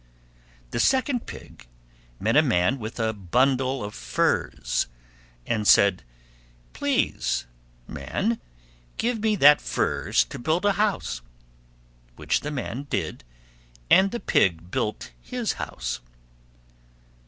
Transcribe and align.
The 0.71 0.79
second 0.79 1.27
Pig 1.27 1.67
met 2.19 2.35
a 2.35 2.41
Man 2.41 2.79
with 2.79 2.99
a 2.99 3.13
bundle 3.13 3.83
of 3.83 3.93
furze, 3.93 4.87
and 5.45 5.67
said, 5.67 6.01
"Please, 6.73 7.45
Man, 7.87 8.41
give 8.97 9.19
me 9.19 9.35
that 9.35 9.61
furze 9.61 10.23
to 10.23 10.39
build 10.39 10.65
a 10.65 10.71
house"; 10.71 11.21
which 12.15 12.39
the 12.39 12.49
Man 12.49 12.87
did, 12.89 13.23
and 13.91 14.09
the 14.09 14.19
Pig 14.19 14.71
built 14.71 15.11
his 15.21 15.53
house. 15.61 15.99